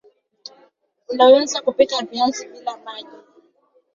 [1.09, 3.17] Unaweza Kupika viazi bila maji